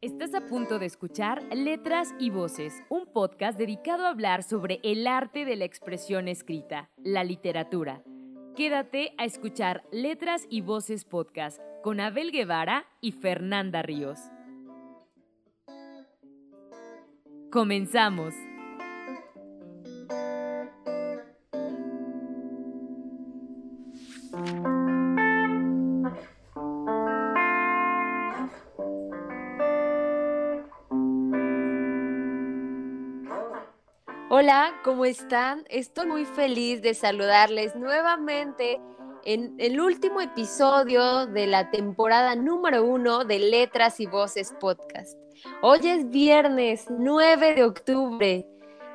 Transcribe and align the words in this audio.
Estás 0.00 0.34
a 0.34 0.46
punto 0.46 0.78
de 0.78 0.86
escuchar 0.86 1.42
Letras 1.54 2.14
y 2.18 2.28
Voces, 2.28 2.82
un 2.90 3.06
podcast 3.06 3.58
dedicado 3.58 4.04
a 4.04 4.10
hablar 4.10 4.42
sobre 4.42 4.78
el 4.82 5.06
arte 5.06 5.44
de 5.44 5.56
la 5.56 5.64
expresión 5.64 6.28
escrita, 6.28 6.90
la 7.02 7.24
literatura. 7.24 8.02
Quédate 8.54 9.14
a 9.18 9.24
escuchar 9.24 9.82
Letras 9.90 10.46
y 10.50 10.60
Voces 10.60 11.04
podcast 11.04 11.58
con 11.82 12.00
Abel 12.00 12.32
Guevara 12.32 12.86
y 13.00 13.12
Fernanda 13.12 13.82
Ríos. 13.82 14.18
Comenzamos. 17.50 18.34
Hola, 34.36 34.80
¿cómo 34.82 35.04
están? 35.04 35.62
Estoy 35.68 36.06
muy 36.06 36.24
feliz 36.24 36.82
de 36.82 36.94
saludarles 36.94 37.76
nuevamente 37.76 38.80
en 39.24 39.54
el 39.58 39.78
último 39.78 40.20
episodio 40.20 41.26
de 41.26 41.46
la 41.46 41.70
temporada 41.70 42.34
número 42.34 42.84
uno 42.84 43.24
de 43.24 43.38
Letras 43.38 44.00
y 44.00 44.06
Voces 44.06 44.52
Podcast. 44.58 45.16
Hoy 45.62 45.86
es 45.86 46.10
viernes 46.10 46.86
9 46.90 47.54
de 47.54 47.62
octubre. 47.62 48.44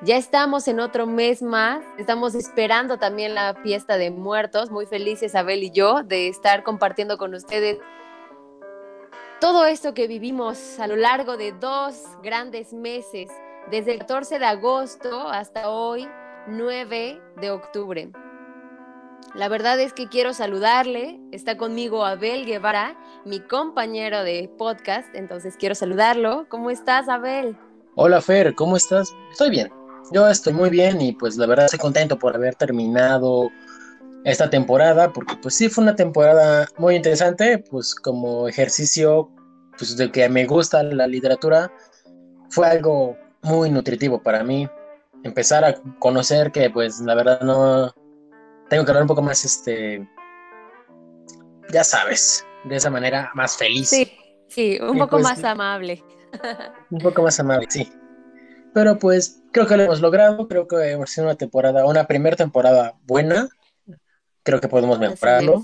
Ya 0.02 0.18
estamos 0.18 0.68
en 0.68 0.82
otro 0.82 1.08
mes 1.08 1.42
más. 1.42 1.86
Estamos 1.98 2.36
esperando 2.36 2.98
también 2.98 3.34
la 3.34 3.56
fiesta 3.64 3.96
de 3.96 4.12
muertos. 4.12 4.72
Muy 4.72 4.88
felices, 4.88 5.36
Abel 5.36 5.64
y 5.64 5.72
yo, 5.72 6.04
de 6.04 6.28
estar 6.28 6.64
compartiendo 6.64 7.18
con 7.18 7.34
ustedes 7.34 7.78
todo 9.40 9.66
esto 9.66 9.94
que 9.94 10.08
vivimos 10.08 10.82
a 10.82 10.88
lo 10.88 10.98
largo 10.98 11.38
de 11.38 11.54
dos 11.54 12.04
grandes 12.22 12.74
meses 12.74 13.30
desde 13.72 13.94
el 13.94 14.00
14 14.00 14.40
de 14.40 14.46
agosto 14.46 15.30
hasta 15.30 15.70
hoy, 15.70 16.08
9 16.48 17.22
de 17.40 17.52
octubre. 17.52 18.12
La 19.36 19.48
verdad 19.48 19.80
es 19.80 19.94
que 19.94 20.08
quiero 20.08 20.34
saludarle. 20.34 21.20
Está 21.32 21.58
conmigo 21.58 22.04
Abel 22.04 22.46
Guevara, 22.46 22.98
mi 23.26 23.40
compañero 23.40 24.24
de 24.24 24.50
podcast, 24.58 25.14
entonces 25.14 25.56
quiero 25.58 25.76
saludarlo. 25.76 26.48
¿Cómo 26.50 26.72
estás, 26.72 27.08
Abel? 27.10 27.56
Hola, 27.96 28.22
Fer, 28.22 28.56
¿cómo 28.56 28.76
estás? 28.76 29.14
Estoy 29.32 29.52
bien. 29.52 29.72
Yo 30.12 30.28
estoy 30.28 30.54
muy 30.54 30.72
bien 30.72 31.00
y 31.00 31.12
pues 31.12 31.38
la 31.38 31.46
verdad 31.46 31.66
estoy 31.66 31.80
contento 31.80 32.18
por 32.18 32.36
haber 32.36 32.56
terminado 32.56 33.52
esta 34.24 34.50
temporada, 34.50 35.14
porque 35.14 35.36
pues 35.42 35.56
sí 35.56 35.70
fue 35.70 35.84
una 35.84 35.96
temporada 35.96 36.68
muy 36.78 36.96
interesante, 36.96 37.60
pues 37.70 37.94
como 37.94 38.48
ejercicio 38.48 39.30
pues 39.78 39.96
de 39.96 40.12
que 40.12 40.28
me 40.28 40.46
gusta 40.46 40.82
la 40.82 41.08
literatura, 41.08 41.72
fue 42.50 42.68
algo 42.68 43.16
muy 43.42 43.70
nutritivo 43.70 44.22
para 44.22 44.44
mí. 44.44 44.68
Empezar 45.24 45.66
a 45.66 45.76
conocer 46.00 46.52
que, 46.52 46.70
pues, 46.70 47.00
la 47.02 47.16
verdad 47.16 47.42
no. 47.42 47.94
Tengo 48.70 48.86
que 48.86 48.92
hablar 48.92 49.04
un 49.04 49.08
poco 49.08 49.22
más, 49.22 49.44
este. 49.46 50.08
Ya 51.72 51.84
sabes, 51.84 52.46
de 52.66 52.76
esa 52.76 52.90
manera 52.90 53.32
más 53.34 53.58
feliz. 53.58 53.90
Sí, 53.90 54.12
sí, 54.48 54.80
un 54.82 54.98
poco 54.98 55.18
pues, 55.18 55.24
más 55.24 55.44
amable. 55.44 56.04
Un 56.92 57.00
poco 57.00 57.24
más 57.24 57.40
amable, 57.40 57.66
sí. 57.70 57.92
Pero 58.74 59.00
pues 59.00 59.42
creo 59.52 59.66
que 59.66 59.78
lo 59.78 59.84
hemos 59.84 60.00
logrado, 60.02 60.48
creo 60.48 60.68
que 60.68 60.92
hemos 60.92 61.10
sido 61.10 61.26
una 61.26 61.36
temporada, 61.36 61.86
una 61.86 62.06
primera 62.06 62.36
temporada 62.36 62.94
buena. 63.04 63.50
Creo 64.44 64.62
que 64.62 64.68
podemos 64.68 65.00
mejorarlo. 65.00 65.64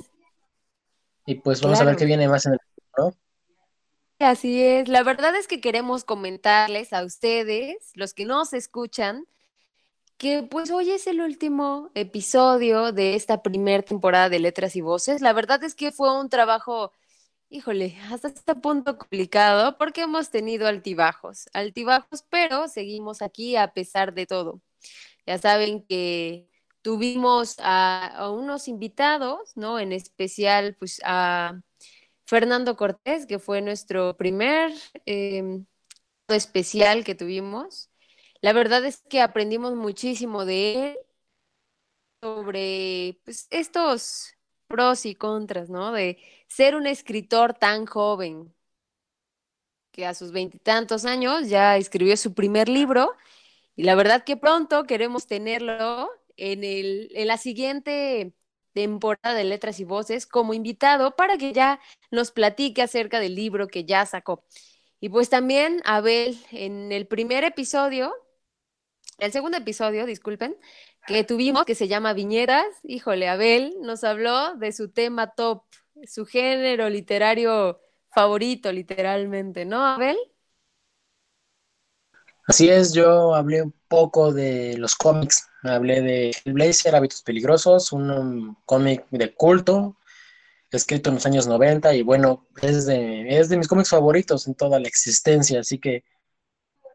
Y 1.26 1.36
pues 1.36 1.62
vamos 1.62 1.80
a 1.82 1.84
ver 1.84 1.96
qué 1.96 2.06
viene 2.06 2.28
más 2.28 2.46
en 2.46 2.54
el 2.54 2.60
futuro, 2.60 3.10
¿no? 3.10 3.25
Así 4.20 4.64
es, 4.64 4.88
la 4.88 5.04
verdad 5.04 5.36
es 5.36 5.48
que 5.48 5.60
queremos 5.60 6.06
comentarles 6.06 6.94
a 6.94 7.04
ustedes, 7.04 7.92
los 7.96 8.14
que 8.14 8.26
nos 8.26 8.54
escuchan, 8.54 9.26
que 10.18 10.44
pues 10.44 10.72
hoy 10.72 10.92
es 10.92 11.08
el 11.08 11.22
último 11.22 11.92
episodio 11.96 12.92
de 12.94 13.16
esta 13.16 13.44
primera 13.44 13.84
temporada 13.84 14.30
de 14.30 14.40
Letras 14.40 14.76
y 14.78 14.82
Voces. 14.82 15.22
La 15.22 15.34
verdad 15.34 15.64
es 15.64 15.76
que 15.76 15.92
fue 15.92 16.18
un 16.20 16.30
trabajo, 16.30 16.92
híjole, 17.50 17.98
hasta 18.12 18.30
este 18.30 18.56
punto 18.56 18.98
complicado 18.98 19.78
porque 19.78 20.04
hemos 20.04 20.32
tenido 20.32 20.68
altibajos, 20.68 21.48
altibajos, 21.54 22.24
pero 22.30 22.68
seguimos 22.70 23.22
aquí 23.22 23.56
a 23.58 23.74
pesar 23.74 24.14
de 24.14 24.28
todo. 24.28 24.62
Ya 25.28 25.38
saben 25.40 25.86
que 25.88 26.50
tuvimos 26.84 27.58
a, 27.60 28.08
a 28.08 28.32
unos 28.32 28.68
invitados, 28.70 29.58
¿no? 29.58 29.80
En 29.80 29.92
especial, 29.94 30.76
pues 30.80 31.02
a 31.06 31.62
Fernando 32.26 32.76
Cortés, 32.76 33.26
que 33.26 33.40
fue 33.40 33.62
nuestro 33.62 34.18
primer 34.18 34.72
em, 35.06 35.66
especial 36.28 37.04
que 37.04 37.16
tuvimos. 37.16 37.90
La 38.42 38.54
verdad 38.54 38.86
es 38.86 39.02
que 39.10 39.22
aprendimos 39.22 39.76
muchísimo 39.76 40.46
de 40.46 40.90
él 40.92 40.98
sobre 42.22 43.20
pues, 43.24 43.48
estos 43.52 44.34
pros 44.68 45.06
y 45.06 45.16
contras, 45.16 45.70
¿no? 45.70 45.92
De 45.92 46.18
ser 46.48 46.76
un 46.76 46.88
escritor 46.88 47.54
tan 47.54 47.86
joven, 47.86 48.54
que 49.92 50.06
a 50.06 50.14
sus 50.14 50.32
veintitantos 50.32 51.06
años 51.06 51.48
ya 51.50 51.78
escribió 51.78 52.18
su 52.18 52.34
primer 52.34 52.70
libro, 52.70 53.14
y 53.76 53.84
la 53.84 53.96
verdad 53.96 54.24
que 54.24 54.38
pronto 54.38 54.86
queremos 54.86 55.28
tenerlo 55.28 56.10
en, 56.38 56.64
el, 56.64 57.10
en 57.14 57.28
la 57.28 57.38
siguiente 57.38 58.34
temporada 58.76 59.34
de 59.34 59.46
Letras 59.46 59.80
y 59.80 59.86
Voces 59.86 60.28
como 60.28 60.54
invitado 60.54 61.16
para 61.16 61.38
que 61.38 61.54
ya 61.54 61.80
nos 62.12 62.32
platique 62.32 62.82
acerca 62.82 63.20
del 63.22 63.34
libro 63.34 63.68
que 63.68 63.86
ya 63.86 64.06
sacó. 64.06 64.44
Y 65.00 65.08
pues 65.10 65.30
también 65.30 65.82
Abel, 65.86 66.38
en 66.52 66.92
el 66.92 67.08
primer 67.08 67.46
episodio, 67.46 68.14
el 69.18 69.32
segundo 69.32 69.58
episodio, 69.58 70.06
disculpen, 70.06 70.58
que 71.08 71.24
tuvimos, 71.24 71.64
que 71.64 71.74
se 71.74 71.88
llama 71.88 72.14
Viñedas, 72.14 72.66
híjole, 72.84 73.30
Abel 73.30 73.76
nos 73.82 74.04
habló 74.04 74.56
de 74.56 74.74
su 74.74 74.92
tema 74.92 75.32
top, 75.32 75.64
su 76.06 76.26
género 76.26 76.90
literario 76.90 77.80
favorito, 78.10 78.74
literalmente, 78.74 79.64
¿no, 79.64 79.86
Abel? 79.86 80.18
Así 82.48 82.70
es, 82.70 82.94
yo 82.94 83.34
hablé 83.34 83.64
un 83.64 83.74
poco 83.88 84.32
de 84.32 84.78
los 84.78 84.96
cómics, 84.96 85.48
hablé 85.64 86.02
de 86.02 86.36
Blazer, 86.46 86.96
Hábitos 86.96 87.24
Peligrosos, 87.24 87.92
un, 87.92 88.56
cómic 88.66 89.06
de 89.10 89.34
culto, 89.34 89.98
escrito 90.70 91.10
en 91.10 91.16
los 91.16 91.26
años 91.26 91.48
90 91.48 91.96
y 91.96 92.04
bueno, 92.04 92.48
es 92.62 92.86
de, 92.86 93.40
es 93.40 93.50
de 93.50 93.58
mis 93.58 93.68
cómics 93.68 93.90
favoritos 93.90 94.46
en 94.48 94.54
toda 94.54 94.80
la 94.80 94.88
existencia, 94.88 95.62
así 95.62 95.80
que 95.80 96.04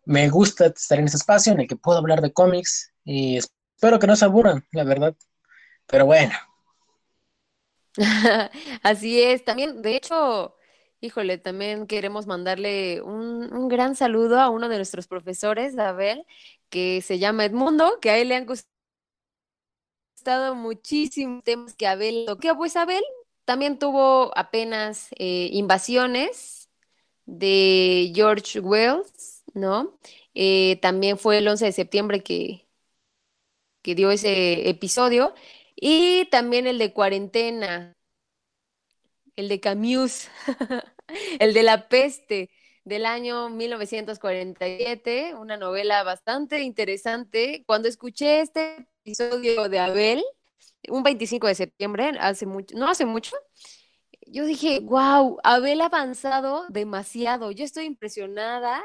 me 0.05 0.29
gusta 0.29 0.67
estar 0.67 0.99
en 1.01 1.07
ese 1.07 1.17
espacio 1.17 1.53
en 1.53 1.61
el 1.61 1.67
que 1.67 1.77
puedo 1.77 1.99
hablar 1.99 2.21
de 2.21 2.33
cómics 2.33 2.93
y 3.05 3.37
espero 3.37 3.99
que 3.99 4.07
no 4.07 4.15
se 4.15 4.27
aburran, 4.27 4.65
la 4.71 4.85
verdad, 4.85 5.17
pero 5.87 6.07
bueno. 6.07 6.35
Así 8.85 9.21
es, 9.21 9.45
también, 9.45 9.83
de 9.83 9.97
hecho, 9.97 10.55
Híjole, 11.03 11.39
también 11.39 11.87
queremos 11.87 12.27
mandarle 12.27 13.01
un, 13.01 13.69
gran 13.69 13.97
saludo 13.97 14.39
a 14.39 14.51
uno 14.51 14.69
de 14.69 14.77
nuestros 14.77 15.07
profesores, 15.07 15.79
Abel, 15.79 16.27
que 16.69 17.01
se 17.01 17.19
llama 17.19 17.47
Edmundo, 17.47 17.99
que 18.01 18.11
a 18.11 18.19
él 18.19 18.29
le 18.29 18.37
han 18.37 18.47
gustado 18.47 18.69
muchísimos 20.55 21.43
temas 21.43 21.75
que 21.75 21.87
Abel 21.87 22.25
toqué. 22.27 22.55
Pues 22.55 22.77
Abel 22.77 23.03
también 23.47 23.79
tuvo 23.79 24.31
apenas 24.37 25.09
eh, 25.19 25.49
invasiones 25.53 26.69
de 27.27 28.13
George 28.15 28.61
Wells, 28.61 29.45
¿no? 29.55 29.99
Eh, 30.35 30.79
también 30.83 31.19
fue 31.19 31.39
el 31.39 31.49
11 31.49 31.67
de 31.67 31.73
septiembre 31.73 32.23
que, 32.23 32.69
que 33.83 33.95
dio 33.95 34.11
ese 34.11 34.69
episodio. 34.69 35.35
Y 35.77 36.27
también 36.27 36.67
el 36.67 36.79
de 36.79 36.93
cuarentena, 36.93 37.97
el 39.41 39.49
de 39.49 39.61
Camus, 39.61 40.29
el 41.41 41.55
de 41.55 41.63
La 41.63 41.89
peste 41.89 42.51
del 42.85 43.07
año 43.07 43.49
1947, 43.49 45.35
una 45.35 45.57
novela 45.57 46.03
bastante 46.03 46.61
interesante. 46.61 47.65
Cuando 47.67 47.89
escuché 47.89 48.41
este 48.41 48.87
episodio 49.03 49.69
de 49.69 49.79
Abel, 49.79 50.23
un 50.89 51.03
25 51.03 51.47
de 51.47 51.55
septiembre, 51.55 52.13
hace 52.21 52.47
mucho, 52.47 52.77
no 52.77 52.89
hace 52.89 53.07
mucho, 53.07 53.37
yo 54.27 54.45
dije, 54.45 54.81
wow, 54.81 55.39
Abel 55.43 55.81
ha 55.81 55.87
avanzado 55.87 56.67
demasiado, 56.69 57.51
yo 57.51 57.65
estoy 57.65 57.85
impresionada. 57.87 58.83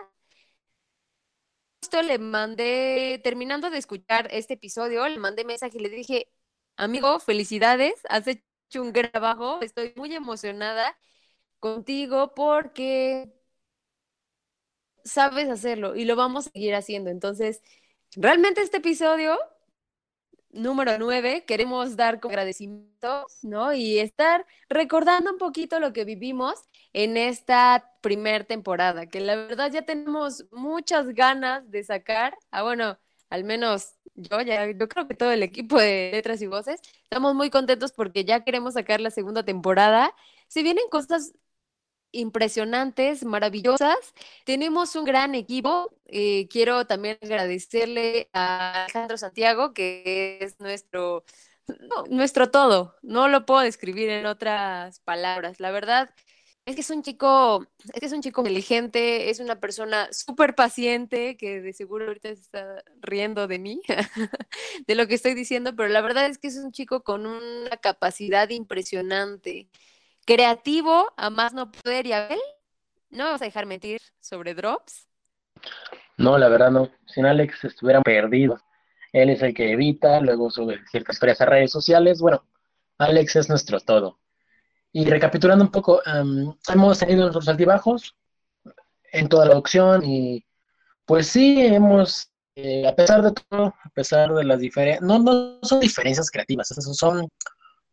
Justo 1.81 2.01
le 2.01 2.17
mandé, 2.17 3.19
terminando 3.23 3.69
de 3.69 3.77
escuchar 3.77 4.27
este 4.31 4.55
episodio, 4.55 5.07
le 5.07 5.19
mandé 5.19 5.45
mensaje 5.45 5.77
y 5.77 5.81
le 5.81 5.89
dije, 5.89 6.31
amigo, 6.77 7.19
felicidades, 7.19 7.93
has 8.09 8.25
hecho 8.27 8.43
un 8.75 8.93
trabajo, 8.93 9.59
estoy 9.61 9.93
muy 9.95 10.13
emocionada 10.13 10.97
contigo 11.59 12.33
porque 12.35 13.33
sabes 15.03 15.49
hacerlo 15.49 15.95
y 15.95 16.05
lo 16.05 16.15
vamos 16.15 16.47
a 16.47 16.51
seguir 16.51 16.75
haciendo. 16.75 17.09
Entonces, 17.09 17.61
realmente 18.15 18.61
este 18.61 18.77
episodio 18.77 19.37
número 20.49 20.97
9 20.97 21.45
queremos 21.45 21.95
dar 21.97 22.19
con 22.19 22.31
agradecimientos, 22.31 23.39
¿no? 23.43 23.73
Y 23.73 23.99
estar 23.99 24.45
recordando 24.69 25.31
un 25.31 25.37
poquito 25.37 25.79
lo 25.79 25.93
que 25.93 26.05
vivimos 26.05 26.55
en 26.93 27.17
esta 27.17 27.91
primer 28.01 28.45
temporada, 28.45 29.07
que 29.07 29.19
la 29.19 29.35
verdad 29.35 29.71
ya 29.71 29.83
tenemos 29.83 30.45
muchas 30.51 31.09
ganas 31.13 31.69
de 31.71 31.83
sacar, 31.83 32.37
ah, 32.51 32.63
bueno, 32.63 32.97
al 33.29 33.43
menos 33.43 33.95
yo 34.15 34.41
ya, 34.41 34.69
yo 34.71 34.87
creo 34.87 35.07
que 35.07 35.15
todo 35.15 35.31
el 35.31 35.43
equipo 35.43 35.79
de 35.79 36.11
Letras 36.13 36.41
y 36.41 36.47
Voces, 36.47 36.81
estamos 37.03 37.35
muy 37.35 37.49
contentos 37.49 37.91
porque 37.91 38.25
ya 38.25 38.43
queremos 38.43 38.73
sacar 38.75 39.01
la 39.01 39.11
segunda 39.11 39.43
temporada. 39.43 40.13
Si 40.47 40.63
vienen 40.63 40.85
cosas 40.89 41.33
impresionantes, 42.15 43.25
maravillosas. 43.25 43.97
Tenemos 44.45 44.95
un 44.95 45.05
gran 45.05 45.35
equipo. 45.35 45.91
Eh, 46.07 46.47
quiero 46.49 46.85
también 46.87 47.17
agradecerle 47.21 48.29
a 48.33 48.83
Alejandro 48.85 49.17
Santiago, 49.17 49.73
que 49.73 50.39
es 50.41 50.59
nuestro, 50.59 51.25
nuestro 52.09 52.51
todo. 52.51 52.95
No 53.01 53.27
lo 53.27 53.45
puedo 53.45 53.61
describir 53.61 54.09
en 54.09 54.25
otras 54.25 54.99
palabras. 55.01 55.59
La 55.59 55.71
verdad 55.71 56.09
es 56.65 56.75
que 56.75 56.81
es 56.81 56.89
un 56.89 57.03
chico, 57.03 57.67
es 57.93 57.99
que 57.99 58.05
es 58.07 58.13
un 58.13 58.21
chico 58.21 58.41
inteligente, 58.41 59.29
es 59.29 59.39
una 59.39 59.59
persona 59.59 60.11
súper 60.11 60.55
paciente, 60.55 61.37
que 61.37 61.61
de 61.61 61.73
seguro 61.73 62.07
ahorita 62.07 62.29
se 62.29 62.41
está 62.41 62.83
riendo 63.01 63.47
de 63.47 63.59
mí, 63.59 63.81
de 64.87 64.95
lo 64.95 65.07
que 65.07 65.15
estoy 65.15 65.35
diciendo, 65.35 65.75
pero 65.75 65.89
la 65.89 66.01
verdad 66.01 66.25
es 66.25 66.39
que 66.39 66.47
es 66.47 66.57
un 66.57 66.71
chico 66.71 67.03
con 67.03 67.27
una 67.27 67.77
capacidad 67.77 68.49
impresionante 68.49 69.69
creativo 70.25 71.13
a 71.17 71.29
más 71.29 71.53
no 71.53 71.71
poder 71.71 72.07
y 72.07 72.11
¿no 73.11 73.25
me 73.25 73.31
vas 73.31 73.41
a 73.41 73.45
dejar 73.45 73.67
mentir 73.67 74.01
sobre 74.19 74.55
Drops? 74.55 75.07
No, 76.17 76.37
la 76.37 76.49
verdad 76.49 76.71
no. 76.71 76.89
Sin 77.05 77.25
Alex 77.25 77.63
estuvieran 77.63 78.01
perdidos. 78.01 78.61
Él 79.13 79.29
es 79.29 79.41
el 79.43 79.53
que 79.53 79.71
evita, 79.71 80.19
luego 80.19 80.49
sube 80.49 80.81
ciertas 80.89 81.15
historias 81.15 81.41
a 81.41 81.45
redes 81.45 81.71
sociales. 81.71 82.19
Bueno, 82.19 82.43
Alex 82.97 83.35
es 83.35 83.49
nuestro 83.49 83.79
todo. 83.79 84.19
Y 84.97 85.03
recapitulando 85.03 85.65
un 85.65 85.71
poco, 85.71 86.01
hemos 86.05 86.99
tenido 86.99 87.23
nuestros 87.23 87.49
altibajos 87.49 88.15
en 89.11 89.27
toda 89.27 89.45
la 89.45 89.57
opción 89.57 90.05
y 90.05 90.45
pues 91.03 91.27
sí, 91.27 91.65
hemos, 91.65 92.31
eh, 92.55 92.87
a 92.87 92.95
pesar 92.95 93.21
de 93.21 93.33
todo, 93.33 93.73
a 93.83 93.89
pesar 93.93 94.33
de 94.33 94.45
las 94.45 94.57
diferencias, 94.57 95.05
no, 95.05 95.19
no 95.19 95.59
son 95.63 95.81
diferencias 95.81 96.31
creativas, 96.31 96.69
son 96.69 97.27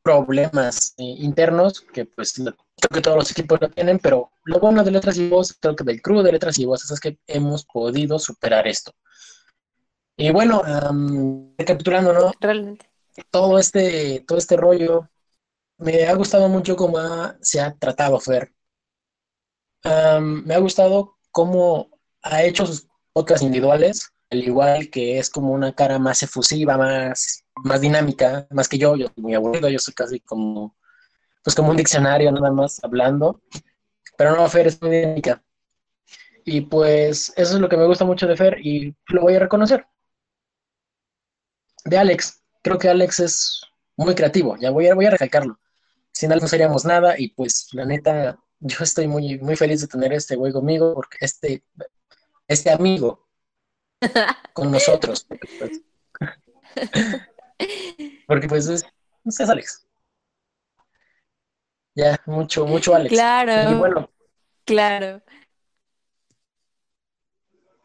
problemas 0.01 0.95
eh, 0.97 1.03
internos 1.19 1.81
que 1.81 2.05
pues 2.05 2.35
creo 2.35 2.55
que 2.95 3.01
todos 3.01 3.17
los 3.17 3.31
equipos 3.33 3.61
lo 3.61 3.69
tienen, 3.69 3.99
pero 3.99 4.31
lo 4.45 4.61
bueno 4.61 4.85
de 4.85 4.93
Letras 4.93 5.17
y 5.17 5.29
Voces, 5.29 5.57
creo 5.61 5.75
que 5.75 5.83
del 5.83 6.01
crew 6.01 6.23
de 6.23 6.31
Letras 6.31 6.57
y 6.61 6.67
Voces 6.67 6.89
es 6.93 7.01
que 7.01 7.19
hemos 7.27 7.65
podido 7.65 8.21
superar 8.21 8.69
esto. 8.69 8.93
Y 10.17 10.31
bueno, 10.31 10.63
recapitulando, 11.59 12.13
¿no? 12.13 12.31
Realmente. 12.39 12.89
Todo 13.33 13.59
este, 13.59 14.25
todo 14.25 14.39
este 14.39 14.57
rollo, 14.57 15.09
me 15.83 16.07
ha 16.07 16.15
gustado 16.15 16.49
mucho 16.49 16.77
cómo 16.77 16.99
se 17.41 17.61
ha 17.61 17.75
tratado 17.75 18.19
Fer. 18.21 18.53
me 19.85 20.55
ha 20.55 20.59
gustado 20.59 21.19
cómo 21.31 21.91
ha 22.23 22.43
hecho 22.43 22.67
sus 22.67 22.89
podcasts 23.13 23.45
individuales, 23.45 24.11
al 24.31 24.43
igual 24.43 24.91
que 24.91 25.19
es 25.19 25.29
como 25.31 25.53
una 25.53 25.75
cara 25.75 25.99
más 25.99 26.23
efusiva, 26.23 26.77
más 26.79 27.43
más 27.57 27.81
dinámica, 27.81 28.47
más 28.51 28.69
que 28.69 28.79
yo, 28.79 28.97
yo 28.97 29.07
soy 29.15 29.23
muy 29.23 29.35
aburrido, 29.35 29.69
yo 29.69 29.79
soy 29.79 29.95
casi 29.95 30.21
como, 30.21 30.77
pues 31.43 31.55
como 31.55 31.71
un 31.71 31.77
diccionario 31.77 32.31
nada 32.33 32.51
más 32.51 32.83
hablando, 32.83 33.43
pero 34.17 34.37
no, 34.37 34.49
Fer 34.49 34.69
es 34.69 34.81
muy 34.81 34.91
dinámica. 34.91 35.43
Y 36.45 36.63
pues 36.63 37.33
eso 37.37 37.55
es 37.55 37.61
lo 37.61 37.69
que 37.69 37.77
me 37.77 37.87
gusta 37.87 38.05
mucho 38.05 38.27
de 38.27 38.37
Fer 38.37 38.59
y 38.61 38.95
lo 39.09 39.23
voy 39.23 39.35
a 39.37 39.41
reconocer. 39.41 39.87
De 41.85 41.99
Alex, 41.99 42.43
creo 42.63 42.79
que 42.79 42.89
Alex 42.89 43.21
es 43.21 43.63
muy 43.97 44.15
creativo, 44.15 44.57
ya 44.57 44.71
voy 44.71 44.89
a, 44.89 44.95
voy 44.95 45.07
a 45.07 45.11
recalcarlo. 45.11 45.59
Sin 46.13 46.31
Alex 46.31 46.43
no 46.43 46.49
seríamos 46.49 46.85
nada 46.85 47.19
y 47.19 47.29
pues 47.29 47.69
la 47.73 47.85
neta, 47.85 48.39
yo 48.61 48.77
estoy 48.81 49.09
muy, 49.09 49.39
muy 49.39 49.57
feliz 49.57 49.81
de 49.81 49.89
tener 49.89 50.13
este 50.13 50.37
güey 50.37 50.53
conmigo, 50.53 50.95
porque 50.95 51.19
este, 51.21 51.65
este 52.47 52.71
amigo 52.71 53.27
con 54.53 54.71
nosotros. 54.71 55.27
Pues, 55.59 55.81
porque 58.27 58.49
pues 58.49 58.69
es, 58.69 58.85
no 59.25 59.33
sé, 59.33 59.45
Alex. 59.45 59.87
Ya, 61.95 62.21
mucho, 62.27 62.67
mucho 62.67 62.95
Alex. 62.95 63.13
Claro. 63.13 63.71
Y 63.71 63.75
bueno. 63.75 64.11
Claro. 64.65 65.23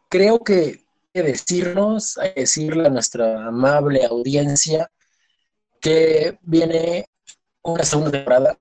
Creo 0.08 0.42
que 0.42 0.54
hay 0.54 0.86
que 1.12 1.22
decirnos, 1.22 2.16
hay 2.18 2.32
que 2.32 2.40
decirle 2.40 2.86
a 2.86 2.90
nuestra 2.90 3.46
amable 3.46 4.04
audiencia 4.04 4.90
que 5.80 6.38
viene 6.42 7.08
una 7.62 7.84
segunda 7.84 8.10
temporada 8.10 8.58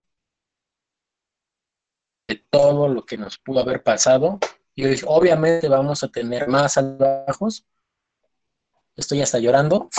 de 2.27 2.43
todo 2.49 2.87
lo 2.87 3.05
que 3.05 3.17
nos 3.17 3.37
pudo 3.37 3.61
haber 3.61 3.83
pasado. 3.83 4.39
Y 4.75 4.85
obviamente 5.05 5.67
vamos 5.67 6.03
a 6.03 6.09
tener 6.09 6.47
más 6.47 6.77
bajos. 6.97 7.65
Estoy 8.95 9.21
hasta 9.21 9.39
llorando. 9.39 9.89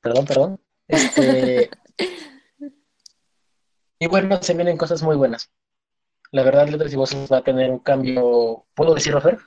Perdón, 0.00 0.26
perdón. 0.26 0.60
Este, 0.86 1.70
y 3.98 4.06
bueno, 4.06 4.42
se 4.42 4.54
vienen 4.54 4.76
cosas 4.76 5.02
muy 5.02 5.16
buenas. 5.16 5.50
La 6.30 6.42
verdad, 6.42 6.68
Letras 6.68 6.92
y 6.92 6.96
Voces 6.96 7.30
va 7.30 7.38
a 7.38 7.44
tener 7.44 7.70
un 7.70 7.78
cambio, 7.80 8.66
¿puedo 8.74 8.94
decirlo, 8.94 9.20
Fer? 9.20 9.38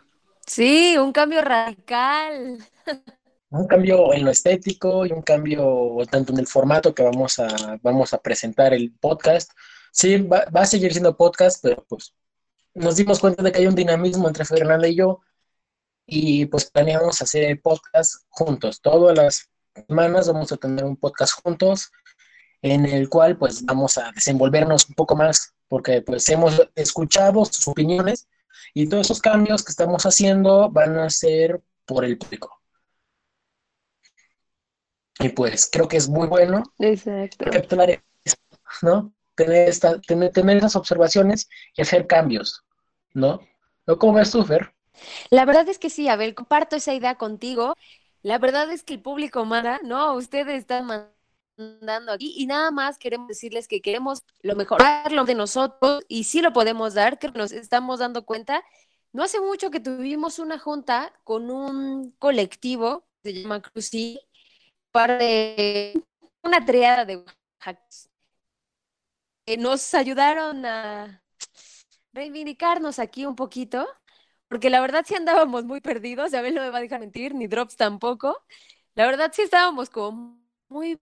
Sí, 0.45 0.98
un 0.98 1.12
cambio 1.12 1.41
radical. 1.41 2.59
Un 3.56 3.68
cambio 3.68 4.13
en 4.13 4.25
lo 4.25 4.31
estético 4.31 5.06
y 5.06 5.12
un 5.12 5.22
cambio 5.22 5.98
tanto 6.12 6.34
en 6.34 6.40
el 6.40 6.48
formato 6.48 6.94
que 6.94 7.04
vamos 7.04 7.40
a, 7.40 7.80
vamos 7.81 8.13
a 8.13 8.18
presentar 8.22 8.74
el 8.74 8.92
podcast. 8.94 9.52
Sí, 9.92 10.18
va, 10.18 10.46
va 10.56 10.62
a 10.62 10.66
seguir 10.66 10.92
siendo 10.92 11.16
podcast, 11.16 11.60
pero 11.63 11.86
pues 11.88 12.13
nos 12.74 12.98
dimos 12.98 13.19
cuenta 13.19 13.42
de 13.44 13.52
que 13.52 13.60
hay 13.60 13.68
un 13.68 13.75
dinamismo 13.75 14.28
entre 14.28 14.46
Fernanda 14.46 14.88
y 14.88 14.96
yo 14.96 15.22
y 16.06 16.46
pues 16.46 16.69
planeamos 16.69 17.22
hacer 17.22 17.44
el 17.46 17.60
podcast 17.60 18.24
juntos. 18.30 18.81
Todas 18.81 19.18
las 19.18 19.50
semanas 19.88 20.28
vamos 20.28 20.51
a 20.51 20.58
tener 20.58 20.84
un 20.86 20.98
podcast 20.98 21.42
juntos 21.42 21.92
en 22.62 22.86
el 22.86 23.10
cual 23.10 23.38
pues 23.38 23.63
vamos 23.66 23.98
a 23.98 24.12
desenvolvernos 24.12 24.90
un 24.90 24.96
poco 24.96 25.16
más 25.16 25.54
porque 25.68 26.01
pues 26.01 26.28
hemos 26.30 26.62
escuchado 26.75 27.46
sus 27.46 27.68
opiniones 27.68 28.28
y 28.74 28.88
todos 28.88 29.08
esos 29.08 29.22
cambios 29.22 29.63
que 29.63 29.72
estamos 29.72 30.06
haciendo 30.06 30.69
van 30.69 30.98
a 31.00 31.10
ser 31.10 31.62
por 31.86 32.06
el 32.06 32.18
público. 32.18 32.55
Y 35.19 35.29
pues 35.29 35.69
creo 35.72 35.88
que 35.88 35.98
es 35.98 36.10
muy 36.10 36.27
bueno 36.27 36.63
Exacto. 36.79 37.45
¿no? 38.81 39.13
Tener, 39.36 39.69
esta, 39.69 40.00
tener, 40.01 40.31
tener 40.31 40.57
esas 40.57 40.75
observaciones 40.75 41.50
y 41.75 41.81
hacer 41.81 42.07
cambios, 42.07 42.63
¿no? 43.13 43.41
¿Cómo 44.00 44.13
ves 44.13 44.31
tú, 44.31 44.43
Fer? 44.43 44.74
La 45.29 45.45
verdad 45.45 45.67
es 45.69 45.77
que 45.77 45.89
sí, 45.89 46.07
Abel, 46.07 46.36
comparto 46.36 46.75
esa 46.75 46.93
idea 46.93 47.15
contigo. 47.15 47.75
La 48.22 48.38
verdad 48.39 48.72
es 48.72 48.84
que 48.84 48.93
el 48.93 49.01
público 49.01 49.45
manda, 49.45 49.79
¿no? 49.84 50.13
Ustedes 50.15 50.57
están 50.57 50.88
mandando 51.57 52.12
aquí 52.12 52.34
y 52.36 52.48
nada 52.48 52.72
más 52.72 52.98
queremos 52.98 53.27
decirles 53.27 53.67
que 53.67 53.81
queremos 53.81 54.24
lo 54.41 54.55
mejor 54.55 54.81
lo 55.12 55.25
de 55.25 55.36
nosotros 55.36 56.03
y 56.07 56.24
sí 56.24 56.41
lo 56.41 56.53
podemos 56.53 56.93
dar, 56.93 57.19
que 57.19 57.29
nos 57.29 57.51
estamos 57.51 58.00
dando 58.00 58.25
cuenta. 58.25 58.63
No 59.13 59.24
hace 59.24 59.39
mucho 59.39 59.72
que 59.72 59.79
tuvimos 59.79 60.39
una 60.39 60.60
junta 60.60 61.13
con 61.24 61.50
un 61.50 62.12
colectivo, 62.19 63.05
se 63.24 63.34
llama 63.34 63.62
Cruci, 63.62 64.19
para 64.96 65.20
una 66.42 66.66
triada 66.66 67.04
de 67.04 67.22
hackers. 67.60 68.10
nos 69.58 69.94
ayudaron 69.94 70.66
a 70.66 71.22
reivindicarnos 72.14 73.00
aquí 73.00 73.25
un 73.25 73.36
poquito 73.36 73.86
porque 74.48 74.70
la 74.70 74.80
verdad 74.80 75.04
sí 75.06 75.14
andábamos 75.14 75.66
muy 75.66 75.82
perdidos, 75.82 76.32
ya 76.32 76.42
ven, 76.42 76.56
no 76.56 76.62
me 76.62 76.70
va 76.70 76.78
a 76.78 76.82
dejar 76.82 77.02
mentir, 77.02 77.36
ni 77.36 77.48
Drops 77.48 77.75
tampoco. 77.75 78.42
La 78.94 79.06
verdad 79.06 79.32
sí 79.34 79.42
estábamos 79.42 79.90
como 79.90 80.40
muy 80.70 80.98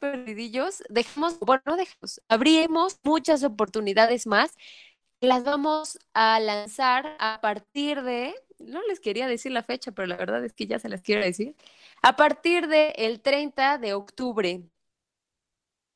perdidillos. 0.00 0.82
Dejamos, 0.88 1.38
bueno, 1.38 1.62
no 1.66 1.76
dejamos, 1.76 2.20
abrimos 2.28 2.98
muchas 3.04 3.44
oportunidades 3.44 4.26
más. 4.26 4.56
Las 5.20 5.44
vamos 5.44 6.00
a 6.14 6.40
lanzar 6.40 7.16
a 7.20 7.40
partir 7.40 8.02
de, 8.02 8.34
no 8.58 8.82
les 8.88 9.00
quería 9.00 9.26
decir 9.26 9.52
la 9.52 9.62
fecha, 9.62 9.92
pero 9.92 10.06
la 10.06 10.16
verdad 10.16 10.44
es 10.44 10.52
que 10.52 10.66
ya 10.66 10.78
se 10.78 10.88
las 10.88 11.02
quiero 11.02 11.22
decir, 11.24 11.56
a 12.02 12.16
partir 12.16 12.68
del 12.68 12.92
el 12.96 13.20
30 13.20 13.78
de 13.78 13.94
octubre. 13.94 14.62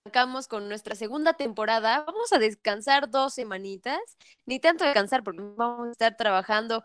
Arrancamos 0.04 0.48
con 0.48 0.68
nuestra 0.68 0.94
segunda 0.94 1.34
temporada. 1.34 2.04
Vamos 2.06 2.32
a 2.32 2.38
descansar 2.38 3.10
dos 3.10 3.34
semanitas, 3.34 3.98
ni 4.46 4.58
tanto 4.58 4.84
descansar 4.84 5.22
porque 5.22 5.42
vamos 5.56 5.88
a 5.88 5.92
estar 5.92 6.16
trabajando 6.16 6.84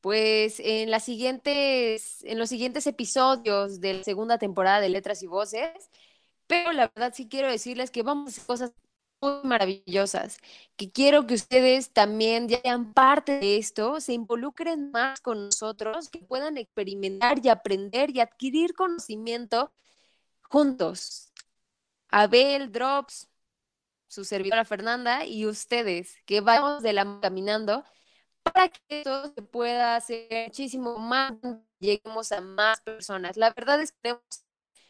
pues 0.00 0.60
en 0.60 0.90
las 0.90 1.04
siguientes, 1.04 2.22
en 2.24 2.38
los 2.38 2.48
siguientes 2.48 2.86
episodios 2.86 3.80
de 3.80 3.94
la 3.94 4.04
segunda 4.04 4.38
temporada 4.38 4.80
de 4.80 4.88
Letras 4.88 5.22
y 5.22 5.26
Voces. 5.26 5.90
Pero 6.46 6.72
la 6.72 6.88
verdad 6.94 7.12
sí 7.14 7.28
quiero 7.28 7.50
decirles 7.50 7.90
que 7.90 8.02
vamos 8.02 8.26
a 8.26 8.30
hacer 8.30 8.46
cosas 8.46 8.72
muy 9.20 9.40
maravillosas, 9.44 10.38
que 10.76 10.90
quiero 10.90 11.26
que 11.26 11.34
ustedes 11.34 11.90
también 11.92 12.48
ya 12.48 12.60
sean 12.60 12.92
parte 12.92 13.38
de 13.38 13.56
esto, 13.56 14.00
se 14.00 14.12
involucren 14.12 14.90
más 14.90 15.20
con 15.20 15.46
nosotros, 15.46 16.08
que 16.08 16.20
puedan 16.20 16.58
experimentar 16.58 17.44
y 17.44 17.48
aprender 17.48 18.10
y 18.10 18.20
adquirir 18.20 18.74
conocimiento 18.74 19.72
juntos. 20.42 21.32
Abel, 22.08 22.72
Drops, 22.72 23.28
su 24.08 24.24
servidora 24.24 24.64
Fernanda 24.64 25.24
y 25.24 25.46
ustedes, 25.46 26.16
que 26.24 26.40
vamos 26.40 26.82
de 26.82 26.92
la 26.92 27.18
caminando 27.20 27.84
para 28.42 28.68
que 28.68 29.00
esto 29.00 29.32
se 29.34 29.42
pueda 29.42 29.96
hacer 29.96 30.46
muchísimo 30.46 30.98
más, 30.98 31.32
lleguemos 31.78 32.32
a 32.32 32.40
más 32.40 32.80
personas. 32.80 33.36
La 33.36 33.50
verdad 33.52 33.80
es 33.80 33.92
que 33.92 33.98
tenemos 34.02 34.45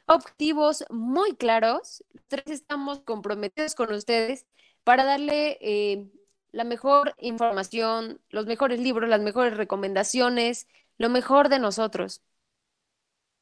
objetivos 0.06 0.84
muy 0.90 1.34
claros. 1.36 2.04
Tres 2.28 2.44
estamos 2.46 3.00
comprometidos 3.00 3.74
con 3.74 3.92
ustedes 3.92 4.46
para 4.84 5.04
darle 5.04 5.58
eh, 5.60 6.08
la 6.52 6.64
mejor 6.64 7.14
información, 7.18 8.20
los 8.30 8.46
mejores 8.46 8.80
libros, 8.80 9.08
las 9.08 9.20
mejores 9.20 9.56
recomendaciones, 9.56 10.68
lo 10.98 11.08
mejor 11.10 11.48
de 11.48 11.58
nosotros. 11.58 12.22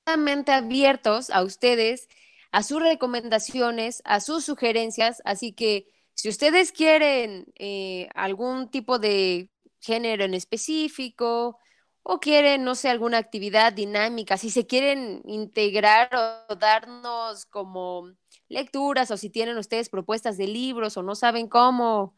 Totalmente 0.05 0.53
abiertos 0.53 1.31
a 1.31 1.43
ustedes, 1.43 2.09
a 2.51 2.63
sus 2.63 2.83
recomendaciones, 2.83 4.03
a 4.05 4.21
sus 4.21 4.45
sugerencias. 4.45 5.23
Así 5.25 5.53
que 5.53 5.89
si 6.15 6.29
ustedes 6.29 6.73
quieren 6.73 7.47
eh, 7.57 8.09
algún 8.15 8.71
tipo 8.71 8.99
de 8.99 9.51
género 9.81 10.25
en 10.25 10.35
específico 10.35 11.59
o 12.05 12.21
quieren, 12.21 12.65
no 12.65 12.75
sé, 12.77 12.91
alguna 12.91 13.19
actividad 13.19 13.73
dinámica, 13.73 14.37
si 14.37 14.51
se 14.51 14.67
quieren 14.67 15.23
integrar 15.27 16.11
o 16.51 16.55
darnos 16.57 17.47
como 17.47 18.13
lecturas 18.49 19.11
o 19.11 19.17
si 19.17 19.31
tienen 19.31 19.57
ustedes 19.59 19.89
propuestas 19.89 20.37
de 20.37 20.47
libros 20.47 20.97
o 20.99 21.03
no 21.03 21.15
saben 21.15 21.49
cómo 21.49 22.15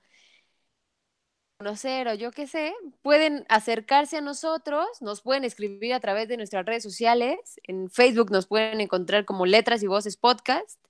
conocer 1.59 2.09
o 2.09 2.15
yo 2.15 2.33
qué 2.33 2.47
sé, 2.47 2.75
pueden 3.03 3.47
acercarse 3.49 4.19
a 4.19 4.21
nosotros, 4.21 4.87
nos 5.01 5.23
pueden 5.23 5.45
escribir 5.45 5.95
a 5.95 6.01
través 6.01 6.29
de 6.29 6.37
nuestras 6.37 6.67
redes 6.67 6.83
sociales, 6.83 7.61
en 7.63 7.89
Facebook 7.89 8.31
nos 8.31 8.47
pueden 8.47 8.81
encontrar 8.81 9.25
como 9.25 9.47
Letras 9.47 9.83
y 9.83 9.87
Voces 9.87 10.17
Podcast, 10.17 10.81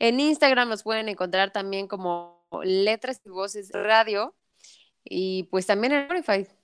en 0.00 0.20
Instagram 0.20 0.68
nos 0.68 0.82
pueden 0.82 1.08
encontrar 1.08 1.52
también 1.52 1.86
como 1.86 2.44
Letras 2.64 3.22
y 3.24 3.30
Voces 3.30 3.70
Radio 3.72 4.34
y 5.04 5.44
pues 5.44 5.66
también 5.66 5.92
en 5.92 6.16
Spotify, 6.16 6.59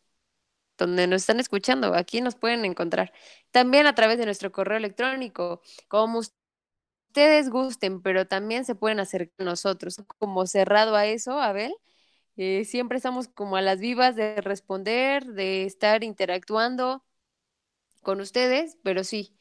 donde 0.79 1.07
nos 1.07 1.23
están 1.23 1.41
escuchando, 1.41 1.95
aquí 1.95 2.21
nos 2.21 2.35
pueden 2.37 2.65
encontrar. 2.65 3.13
También 3.51 3.87
a 3.87 3.95
través 3.95 4.19
de 4.19 4.27
nuestro 4.27 4.53
correo 4.53 4.77
electrónico, 4.79 5.63
como 5.89 6.21
ustedes 6.21 7.51
gusten, 7.51 8.03
pero 8.03 8.27
también 8.27 8.65
se 8.65 8.75
pueden 8.75 9.01
acercar 9.01 9.35
a 9.39 9.45
nosotros. 9.45 9.97
Como 10.19 10.47
cerrado 10.47 10.97
a 10.97 11.07
eso, 11.07 11.41
Abel, 11.41 11.75
eh, 12.37 12.65
siempre 12.65 12.99
estamos 12.99 13.29
como 13.29 13.57
a 13.57 13.63
las 13.63 13.81
vivas 13.81 14.17
de 14.17 14.41
responder, 14.43 15.25
de 15.27 15.65
estar 15.65 16.05
interactuando 16.05 17.05
con 18.03 18.21
ustedes, 18.21 18.77
pero 18.83 19.05
sí, 19.05 19.37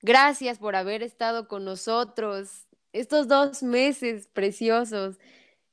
gracias 0.00 0.58
por 0.58 0.76
haber 0.76 1.02
estado 1.02 1.48
con 1.48 1.64
nosotros 1.64 2.66
estos 2.92 3.28
dos 3.28 3.62
meses 3.62 4.28
preciosos. 4.28 5.18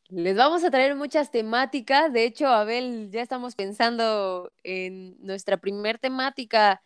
Les 0.09 0.35
vamos 0.35 0.63
a 0.63 0.71
traer 0.71 0.95
muchas 0.95 1.29
temáticas. 1.29 2.11
De 2.11 2.23
hecho, 2.23 2.47
Abel, 2.47 3.09
ya 3.11 3.21
estamos 3.21 3.55
pensando 3.55 4.51
en 4.63 5.15
nuestra 5.23 5.57
primer 5.57 5.99
temática 5.99 6.81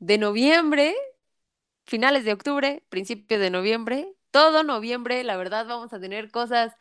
de 0.00 0.18
noviembre, 0.18 0.94
finales 1.86 2.24
de 2.24 2.32
octubre, 2.32 2.82
principios 2.88 3.40
de 3.40 3.50
noviembre. 3.50 4.08
Todo 4.32 4.64
noviembre, 4.64 5.22
la 5.22 5.36
verdad, 5.36 5.66
vamos 5.66 5.92
a 5.92 6.00
tener 6.00 6.32
cosas 6.32 6.72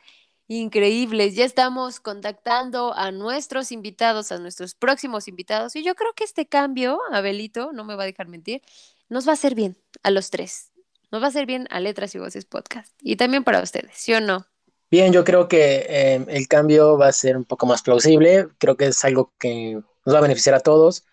increíbles. 0.47 1.35
Ya 1.35 1.45
estamos 1.45 1.99
contactando 1.99 2.95
a 2.95 3.11
nuestros 3.11 3.71
invitados, 3.71 4.31
a 4.31 4.39
nuestros 4.39 4.73
próximos 4.73 5.27
invitados. 5.27 5.75
Y 5.75 5.83
yo 5.83 5.93
creo 5.93 6.13
que 6.15 6.23
este 6.23 6.47
cambio, 6.47 6.99
Abelito, 7.11 7.71
no 7.71 7.83
me 7.83 7.95
va 7.95 8.03
a 8.03 8.07
dejar 8.07 8.27
mentir, 8.27 8.63
nos 9.09 9.27
va 9.27 9.31
a 9.31 9.33
hacer 9.33 9.53
bien 9.53 9.77
a 10.01 10.09
los 10.09 10.31
tres. 10.31 10.71
Nos 11.11 11.21
va 11.21 11.27
a 11.27 11.29
hacer 11.29 11.45
bien 11.45 11.67
a 11.69 11.79
Letras 11.79 12.15
y 12.15 12.17
Voces 12.17 12.45
Podcast. 12.45 12.91
Y 12.99 13.15
también 13.15 13.43
para 13.43 13.61
ustedes, 13.61 13.95
¿sí 13.95 14.11
o 14.15 14.21
no? 14.21 14.47
Bien, 14.93 15.11
yo 15.11 15.23
creo 15.23 15.47
que 15.47 15.87
eh, 15.89 16.23
el 16.27 16.47
cambio 16.47 16.99
va 16.99 17.07
a 17.07 17.11
ser 17.11 17.35
un 17.35 17.45
poco 17.45 17.65
más 17.65 17.81
plausible. 17.81 18.49
Creo 18.59 18.77
que 18.77 18.85
es 18.85 19.03
algo 19.03 19.33
que 19.39 19.81
nos 20.05 20.13
va 20.13 20.19
a 20.19 20.21
beneficiar 20.21 20.53
a 20.53 20.59
todos, 20.59 21.03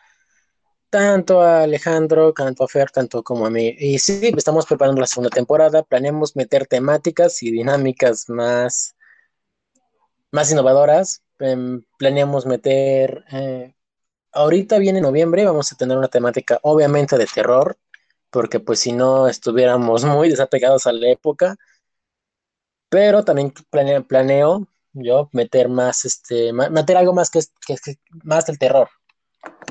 tanto 0.90 1.40
a 1.40 1.62
Alejandro, 1.62 2.34
tanto 2.34 2.64
a 2.64 2.68
Fer, 2.68 2.90
tanto 2.90 3.22
como 3.22 3.46
a 3.46 3.50
mí. 3.50 3.75
Y 3.78 3.99
sí, 3.99 4.32
estamos 4.37 4.66
preparando 4.66 5.00
la 5.00 5.06
segunda 5.06 5.30
temporada. 5.30 5.82
Planeamos 5.82 6.37
meter 6.37 6.66
temáticas 6.66 7.42
y 7.42 7.50
dinámicas 7.52 8.28
más, 8.28 8.96
más 10.30 10.52
innovadoras. 10.52 11.22
Em, 11.38 11.82
planeamos 11.99 12.44
meter. 12.44 13.25
Eh, 13.32 13.75
ahorita 14.32 14.78
viene 14.78 15.00
noviembre, 15.00 15.46
vamos 15.46 15.72
a 15.72 15.76
tener 15.76 15.96
una 15.96 16.08
temática, 16.08 16.58
obviamente, 16.64 17.16
de 17.16 17.26
terror, 17.26 17.78
porque 18.28 18.60
pues 18.60 18.80
si 18.80 18.92
no 18.92 19.26
estuviéramos 19.26 20.04
muy 20.04 20.28
desapegados 20.28 20.87
a 20.87 20.92
la 20.92 21.08
época 21.08 21.56
pero 22.90 23.25
también 23.25 23.54
planeo, 24.06 24.66
yo 24.92 25.30
meter 25.32 25.68
más, 25.68 26.04
este, 26.04 26.52
meter 26.52 26.97
algo 26.97 27.14
más 27.14 27.30
que, 27.30 27.40
que, 27.66 27.76
más 28.25 28.44
del 28.47 28.59
terror. 28.59 28.88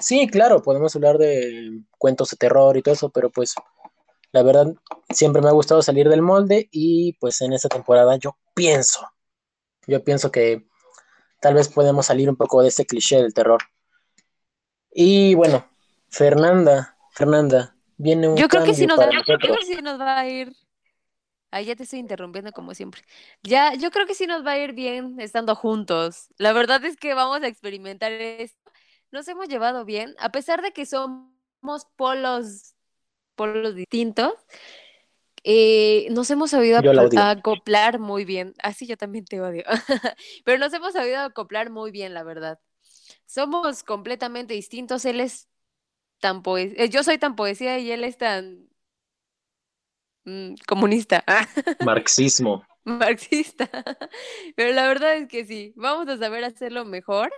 Sí, 0.01 0.27
claro, 0.27 0.63
podemos 0.63 0.95
hablar 0.95 1.17
de 1.17 1.81
cuentos 1.97 2.31
de 2.31 2.37
terror 2.37 2.75
y 2.75 2.81
todo 2.81 2.95
eso, 2.95 3.09
pero 3.09 3.29
pues 3.29 3.53
la 4.31 4.41
verdad 4.41 4.73
siempre 5.09 5.41
me 5.41 5.49
ha 5.49 5.51
gustado 5.51 5.81
salir 5.81 6.07
del 6.09 6.21
molde 6.21 6.69
y 6.71 7.13
pues 7.19 7.41
en 7.41 7.53
esta 7.53 7.67
temporada 7.67 8.15
yo 8.15 8.37
pienso, 8.55 9.07
yo 9.85 10.03
pienso 10.03 10.31
que 10.31 10.65
tal 11.41 11.55
vez 11.55 11.67
podemos 11.67 12.05
salir 12.05 12.29
un 12.29 12.37
poco 12.37 12.61
de 12.61 12.69
este 12.69 12.85
cliché 12.85 13.17
del 13.17 13.33
terror. 13.33 13.61
Y 14.91 15.35
bueno, 15.35 15.67
Fernanda, 16.09 16.97
Fernanda, 17.11 17.75
viene 17.97 18.29
un 18.29 18.37
yo 18.37 18.47
creo 18.47 18.63
que 18.63 18.73
sí 18.73 18.87
nos, 18.87 18.97
yo 18.97 19.37
creo 19.37 19.55
que 19.57 19.65
sí 19.65 19.81
nos 19.81 19.99
va 19.99 20.19
a 20.19 20.27
ir 20.27 20.55
Ahí 21.51 21.65
ya 21.65 21.75
te 21.75 21.83
estoy 21.83 21.99
interrumpiendo 21.99 22.51
como 22.51 22.73
siempre. 22.73 23.01
Ya, 23.43 23.73
yo 23.73 23.91
creo 23.91 24.05
que 24.05 24.13
sí 24.13 24.27
nos 24.27 24.45
va 24.45 24.51
a 24.51 24.59
ir 24.59 24.73
bien 24.73 25.19
estando 25.19 25.55
juntos. 25.55 26.27
La 26.37 26.53
verdad 26.53 26.83
es 26.85 26.97
que 26.97 27.13
vamos 27.13 27.41
a 27.41 27.47
experimentar 27.47 28.11
esto. 28.11 28.71
Nos 29.11 29.27
hemos 29.27 29.47
llevado 29.47 29.85
bien, 29.85 30.15
a 30.19 30.31
pesar 30.31 30.61
de 30.61 30.71
que 30.71 30.85
somos 30.85 31.85
polos, 31.95 32.75
polos 33.35 33.75
distintos. 33.75 34.33
Eh, 35.43 36.07
nos 36.11 36.29
hemos 36.29 36.51
sabido 36.51 36.79
acoplar 37.17 37.99
muy 37.99 38.25
bien. 38.25 38.53
Así 38.61 38.85
ah, 38.85 38.89
yo 38.89 38.97
también 38.97 39.25
te 39.25 39.41
odio. 39.41 39.63
Pero 40.45 40.57
nos 40.59 40.73
hemos 40.73 40.93
sabido 40.93 41.19
acoplar 41.19 41.69
muy 41.71 41.91
bien, 41.91 42.13
la 42.13 42.23
verdad. 42.23 42.59
Somos 43.25 43.83
completamente 43.83 44.53
distintos. 44.53 45.05
Él 45.05 45.19
es 45.21 45.49
tan 46.19 46.43
poesía. 46.43 46.83
Eh, 46.83 46.89
yo 46.89 47.03
soy 47.03 47.17
tan 47.17 47.35
poesía 47.35 47.79
y 47.79 47.91
él 47.91 48.03
es 48.03 48.17
tan 48.17 48.68
Mm, 50.25 50.53
comunista. 50.67 51.23
Marxismo. 51.85 52.63
Marxista. 52.83 53.69
Pero 54.55 54.73
la 54.73 54.87
verdad 54.87 55.15
es 55.15 55.27
que 55.27 55.45
sí, 55.45 55.73
vamos 55.75 56.07
a 56.07 56.17
saber 56.17 56.43
hacerlo 56.43 56.85
mejor. 56.85 57.31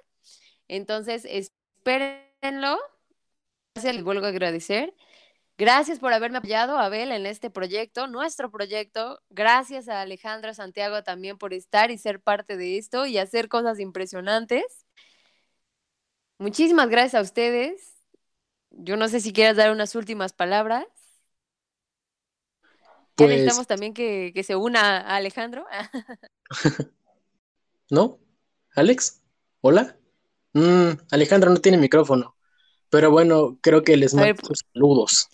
Entonces, 0.68 1.26
espérenlo. 1.26 2.80
Les 3.76 4.04
vuelvo 4.04 4.26
a 4.26 4.30
agradecer. 4.30 4.94
Gracias 5.58 6.00
por 6.00 6.12
haberme 6.12 6.40
apoyado, 6.40 6.78
Abel, 6.78 7.12
en 7.12 7.26
este 7.26 7.52
proyecto, 7.52 8.08
nuestro 8.08 8.50
proyecto. 8.50 9.22
Gracias 9.30 9.88
a 9.90 10.02
Alejandra 10.02 10.54
Santiago 10.54 11.04
también 11.04 11.38
por 11.38 11.54
estar 11.54 11.92
y 11.92 11.98
ser 11.98 12.20
parte 12.20 12.58
de 12.58 12.78
esto 12.78 13.06
y 13.06 13.18
hacer 13.18 13.48
cosas 13.48 13.80
impresionantes. 13.80 14.64
Muchísimas 16.40 16.90
gracias 16.90 17.16
a 17.16 17.22
ustedes. 17.22 17.96
Yo 18.72 18.98
no 18.98 19.08
sé 19.08 19.20
si 19.20 19.34
quieras 19.34 19.56
dar 19.58 19.72
unas 19.72 19.94
últimas 19.94 20.34
palabras. 20.34 20.88
Pues... 23.26 23.30
necesitamos 23.32 23.68
también 23.68 23.94
que, 23.94 24.44
se 24.44 24.56
una 24.56 24.98
a 24.98 25.16
Alejandro. 25.18 25.66
¿No? 27.90 28.20
¿Alex? 28.76 29.22
¿Hola? 29.62 29.98
Mm, 30.54 30.92
Alejandro 31.12 31.50
no 31.50 31.58
tiene 31.58 31.78
micrófono. 31.78 32.36
Pero 32.90 33.12
bueno, 33.12 33.58
creo 33.62 33.84
que 33.84 33.96
les 33.98 34.14
mando 34.14 34.36
sus 34.46 34.66
saludos. 34.74 35.30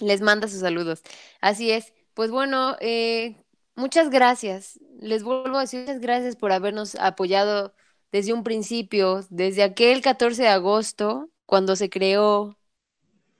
Les 0.00 0.20
manda 0.20 0.48
sus 0.48 0.60
saludos. 0.60 1.02
Así 1.40 1.70
es. 1.70 1.92
Pues 2.14 2.30
bueno, 2.30 2.76
eh, 2.80 3.36
muchas 3.74 4.10
gracias. 4.10 4.78
Les 5.00 5.22
vuelvo 5.22 5.58
a 5.58 5.62
decir 5.62 5.80
muchas 5.80 6.00
gracias 6.00 6.36
por 6.36 6.52
habernos 6.52 6.94
apoyado 6.94 7.74
desde 8.10 8.32
un 8.32 8.42
principio, 8.42 9.24
desde 9.30 9.62
aquel 9.62 10.00
14 10.00 10.42
de 10.42 10.48
agosto, 10.48 11.30
cuando 11.46 11.76
se 11.76 11.90
creó 11.90 12.58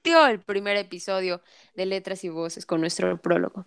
el 0.09 0.41
primer 0.41 0.77
episodio 0.77 1.43
de 1.75 1.87
Letras 1.87 2.25
y 2.25 2.29
Voces 2.29 2.65
con 2.65 2.81
nuestro 2.81 3.21
prólogo. 3.21 3.67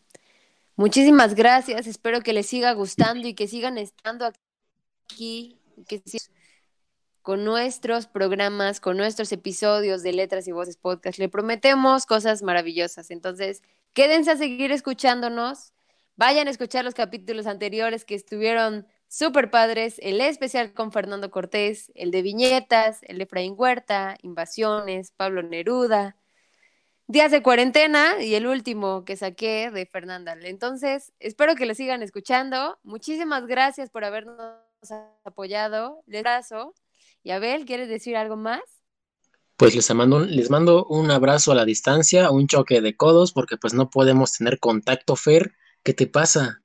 Muchísimas 0.76 1.36
gracias, 1.36 1.86
espero 1.86 2.22
que 2.22 2.34
les 2.34 2.48
siga 2.48 2.74
gustando 2.74 3.28
y 3.28 3.36
que 3.36 3.48
sigan 3.48 3.78
estando 3.78 4.26
aquí, 5.06 5.60
con 7.22 7.44
nuestros 7.44 8.08
programas, 8.08 8.80
con 8.80 8.98
nuestros 8.98 9.32
episodios 9.32 10.02
de 10.02 10.14
Letras 10.14 10.48
y 10.48 10.52
Voces 10.52 10.78
Podcast. 10.78 11.20
Le 11.20 11.30
prometemos 11.30 12.08
cosas 12.08 12.42
maravillosas, 12.42 13.12
entonces 13.12 13.62
quédense 13.94 14.32
a 14.32 14.38
seguir 14.38 14.72
escuchándonos, 14.72 15.74
vayan 16.16 16.48
a 16.48 16.52
escuchar 16.52 16.84
los 16.84 16.96
capítulos 16.96 17.46
anteriores 17.46 18.04
que 18.04 18.16
estuvieron 18.16 18.88
súper 19.08 19.52
padres, 19.52 20.00
el 20.00 20.20
especial 20.22 20.74
con 20.74 20.92
Fernando 20.92 21.30
Cortés, 21.30 21.92
el 21.94 22.10
de 22.10 22.24
viñetas, 22.24 23.02
el 23.04 23.18
de 23.18 23.26
Efraín 23.26 23.54
Huerta, 23.56 24.18
Invasiones, 24.24 25.12
Pablo 25.12 25.44
Neruda, 25.44 26.16
días 27.12 27.32
de 27.32 27.44
cuarentena 27.44 28.24
y 28.24 28.36
el 28.36 28.48
último 28.48 29.04
que 29.04 29.18
saqué 29.18 29.70
de 29.70 29.86
Fernanda. 29.86 30.38
Entonces, 30.42 31.12
espero 31.20 31.56
que 31.56 31.66
lo 31.66 31.76
sigan 31.76 32.02
escuchando. 32.02 32.80
Muchísimas 32.84 33.48
gracias 33.48 33.90
por 33.90 34.06
habernos 34.06 34.38
apoyado. 35.26 36.04
Les 36.08 36.20
abrazo. 36.20 36.74
Y 37.24 37.32
Abel, 37.32 37.66
¿quieres 37.66 37.90
decir 37.90 38.16
algo 38.16 38.38
más? 38.38 38.62
Pues 39.58 39.76
les 39.76 39.94
mando, 39.94 40.22
les 40.22 40.50
mando 40.50 40.86
un 40.86 41.12
abrazo 41.12 41.52
a 41.52 41.56
la 41.56 41.66
distancia, 41.66 42.32
un 42.32 42.48
choque 42.48 42.82
de 42.82 42.96
codos, 42.96 43.34
porque 43.34 43.58
pues 43.58 43.74
no 43.74 43.90
podemos 43.90 44.32
tener 44.38 44.60
contacto, 44.60 45.16
Fer. 45.16 45.54
¿Qué 45.84 45.94
te 45.94 46.08
pasa? 46.08 46.62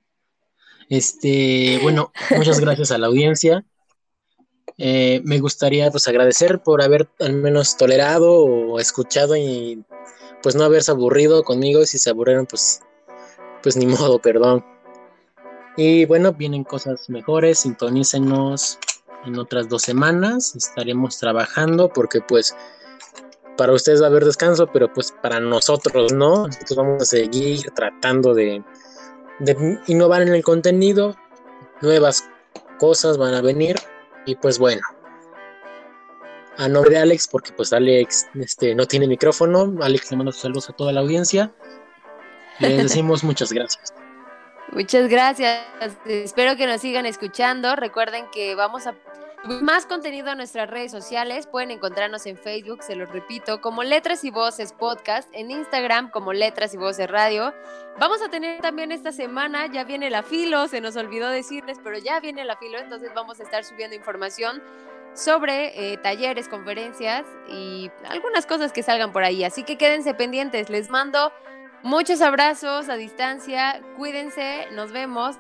Este, 0.89 1.81
bueno, 1.83 2.13
muchas 2.37 2.61
gracias 2.61 2.93
a 2.93 2.99
la 2.99 3.09
audiencia. 3.09 3.65
Eh, 4.79 5.21
me 5.25 5.41
gustaría 5.41 5.91
pues 5.91 6.07
agradecer 6.07 6.63
por 6.63 6.83
haber 6.83 7.09
al 7.19 7.33
menos 7.33 7.77
tolerado 7.77 8.33
o 8.33 8.79
escuchado 8.79 9.37
y 9.37 9.83
pues 10.47 10.55
no 10.55 10.63
haberse 10.63 10.93
aburrido 10.93 11.43
conmigo. 11.43 11.85
Si 11.87 11.99
se 11.99 12.09
aburrieron, 12.09 12.47
pues, 12.47 12.81
pues 13.65 13.77
ni 13.77 13.85
modo, 13.87 14.21
perdón. 14.21 14.65
Y 15.77 16.05
bueno, 16.05 16.35
vienen 16.35 16.63
cosas 16.63 17.11
mejores, 17.11 17.59
sintonícenos 17.59 18.79
en 19.25 19.41
otras 19.41 19.69
dos 19.69 19.83
semanas. 19.83 20.55
Estaremos 20.55 21.19
trabajando 21.19 21.93
porque 21.93 22.21
pues 22.21 22.55
para 23.57 23.73
ustedes 23.73 24.01
va 24.01 24.05
a 24.07 24.11
haber 24.11 24.25
descanso, 24.25 24.69
pero 24.73 24.93
pues 24.93 25.13
para 25.21 25.41
nosotros 25.41 26.13
no. 26.13 26.47
Nosotros 26.47 26.77
vamos 26.77 27.03
a 27.03 27.07
seguir 27.07 27.69
tratando 27.75 28.33
de, 28.33 28.63
de 29.41 29.81
innovar 29.89 30.23
en 30.23 30.29
el 30.29 30.45
contenido. 30.45 31.17
Nuevas 31.83 32.23
cosas 32.79 33.19
van 33.19 33.35
a 33.35 33.41
venir. 33.41 33.75
Y 34.27 34.37
pues 34.37 34.61
bueno, 34.61 34.83
a 36.59 36.69
nombre 36.69 36.93
de 36.93 36.99
Alex, 36.99 37.29
porque 37.29 37.53
pues 37.53 37.73
Alex 37.73 38.29
este, 38.35 38.75
no 38.75 38.87
tiene 38.87 39.07
micrófono, 39.07 39.75
Alex 39.81 40.11
le 40.11 40.17
manda 40.17 40.33
saludos 40.33 40.71
a 40.71 40.73
toda 40.73 40.93
la 40.93 41.01
audiencia. 41.01 41.53
Les 42.59 42.77
decimos 42.83 43.23
muchas 43.25 43.53
gracias. 43.53 43.93
Muchas 44.73 45.09
gracias. 45.09 45.65
Espero 46.07 46.57
que 46.57 46.67
nos 46.67 46.81
sigan 46.81 47.07
escuchando. 47.07 47.77
Recuerden 47.77 48.27
que 48.33 48.55
vamos 48.55 48.87
a 48.87 48.95
más 49.47 49.87
contenido 49.87 50.31
en 50.31 50.39
nuestras 50.39 50.69
redes 50.69 50.91
sociales. 50.91 51.47
Pueden 51.47 51.71
encontrarnos 51.71 52.27
en 52.27 52.37
Facebook, 52.37 52.83
se 52.83 52.97
los 52.97 53.09
repito, 53.11 53.61
como 53.61 53.85
Letras 53.85 54.25
y 54.25 54.31
Voces 54.31 54.73
Podcast, 54.73 55.29
en 55.33 55.51
Instagram 55.51 56.11
como 56.11 56.33
Letras 56.33 56.75
y 56.75 56.77
Voces 56.77 57.09
Radio. 57.09 57.55
Vamos 57.99 58.21
a 58.23 58.29
tener 58.29 58.61
también 58.61 58.93
esta 58.93 59.13
semana, 59.13 59.67
ya 59.73 59.85
viene 59.85 60.11
la 60.11 60.23
filo, 60.23 60.67
se 60.69 60.81
nos 60.81 60.97
olvidó 60.97 61.29
decirles, 61.29 61.79
pero 61.83 61.99
ya 61.99 62.21
viene 62.21 62.45
la 62.45 62.57
filo, 62.57 62.79
entonces 62.79 63.11
vamos 63.15 63.41
a 63.41 63.45
estar 63.45 63.65
subiendo 63.65 63.97
información 63.97 64.63
sobre 65.17 65.93
eh, 65.93 65.97
talleres, 65.99 66.49
conferencias 66.49 67.25
y 67.49 67.91
algunas 68.09 68.47
cosas 68.47 68.73
que 68.73 68.83
salgan 68.83 69.13
por 69.13 69.25
ahí. 69.25 69.45
Así 69.45 69.65
que 69.65 69.77
quédense 69.77 70.15
pendientes. 70.15 70.71
Les 70.71 70.91
mando 70.91 71.33
muchos 71.83 72.21
abrazos 72.21 72.89
a 72.89 72.97
distancia. 72.97 73.81
Cuídense, 73.97 74.67
nos 74.73 74.93
vemos. 74.93 75.37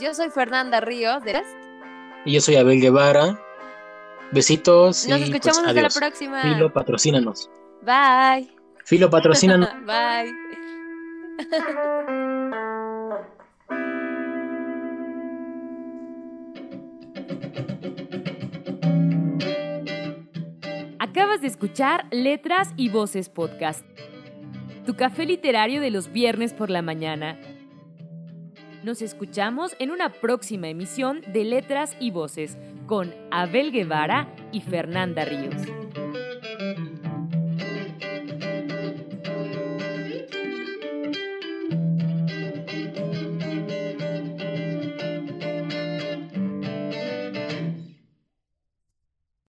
Yo 0.00 0.14
soy 0.14 0.30
Fernanda 0.30 0.80
Ríos 0.80 1.22
de 1.24 1.42
y 2.24 2.32
yo 2.32 2.40
soy 2.40 2.56
Abel 2.56 2.80
Guevara. 2.80 3.40
Besitos. 4.32 5.06
Nos 5.06 5.18
pues, 5.18 5.30
escuchamos 5.30 5.66
hasta 5.66 5.82
la 5.82 5.88
próxima. 5.88 6.42
Filo, 6.42 6.72
patrocínanos. 6.72 7.48
Bye. 7.82 8.50
Filo, 8.84 9.08
patrocínanos. 9.08 9.70
Bye. 9.86 10.34
Acabas 21.18 21.40
de 21.40 21.48
escuchar 21.48 22.06
Letras 22.12 22.72
y 22.76 22.90
Voces 22.90 23.28
Podcast, 23.28 23.84
tu 24.86 24.94
café 24.94 25.26
literario 25.26 25.80
de 25.80 25.90
los 25.90 26.12
viernes 26.12 26.54
por 26.54 26.70
la 26.70 26.80
mañana. 26.80 27.40
Nos 28.84 29.02
escuchamos 29.02 29.74
en 29.80 29.90
una 29.90 30.12
próxima 30.12 30.68
emisión 30.68 31.22
de 31.32 31.42
Letras 31.42 31.96
y 31.98 32.12
Voces 32.12 32.56
con 32.86 33.12
Abel 33.32 33.72
Guevara 33.72 34.32
y 34.52 34.60
Fernanda 34.60 35.24
Ríos. 35.24 35.60